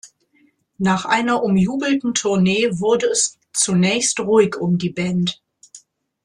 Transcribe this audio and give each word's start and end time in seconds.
Nach 0.79 1.05
einer 1.05 1.43
umjubelten 1.43 2.15
Tournee 2.15 2.69
wurde 2.79 3.05
es 3.05 3.37
zunächst 3.53 4.19
ruhig 4.19 4.55
um 4.55 4.79
die 4.79 4.89
Band. 4.89 5.39